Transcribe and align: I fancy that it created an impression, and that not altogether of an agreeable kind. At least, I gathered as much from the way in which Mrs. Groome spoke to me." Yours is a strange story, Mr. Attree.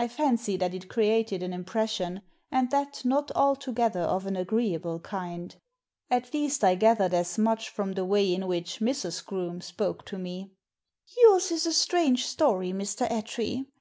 I 0.00 0.08
fancy 0.08 0.56
that 0.56 0.74
it 0.74 0.88
created 0.88 1.40
an 1.40 1.52
impression, 1.52 2.22
and 2.50 2.68
that 2.72 3.04
not 3.04 3.30
altogether 3.36 4.00
of 4.00 4.26
an 4.26 4.34
agreeable 4.34 4.98
kind. 4.98 5.54
At 6.10 6.34
least, 6.34 6.64
I 6.64 6.74
gathered 6.74 7.14
as 7.14 7.38
much 7.38 7.68
from 7.68 7.92
the 7.92 8.04
way 8.04 8.34
in 8.34 8.48
which 8.48 8.80
Mrs. 8.80 9.24
Groome 9.24 9.60
spoke 9.60 10.04
to 10.06 10.18
me." 10.18 10.50
Yours 11.16 11.52
is 11.52 11.64
a 11.64 11.72
strange 11.72 12.26
story, 12.26 12.72
Mr. 12.72 13.08
Attree. 13.08 13.66